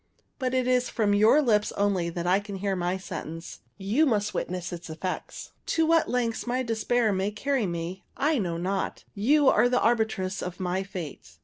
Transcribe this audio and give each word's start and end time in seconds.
But 0.39 0.55
it 0.55 0.67
is 0.67 0.89
from 0.89 1.13
your 1.13 1.43
lips 1.43 1.71
only 1.73 2.09
that 2.09 2.25
I 2.25 2.39
can 2.39 2.55
hear 2.55 2.75
my 2.75 2.97
sentence. 2.97 3.59
You 3.77 4.07
must 4.07 4.33
witness 4.33 4.73
its 4.73 4.89
effects. 4.89 5.51
To 5.77 5.85
what 5.85 6.09
lengths 6.09 6.47
my 6.47 6.63
despair 6.63 7.13
may 7.13 7.29
carry 7.29 7.67
me 7.67 8.03
I 8.17 8.39
know 8.39 8.57
not. 8.57 9.03
You 9.13 9.47
are 9.47 9.69
the 9.69 9.79
arbitress 9.79 10.41
of 10.41 10.59
my 10.59 10.81
fate. 10.81 11.37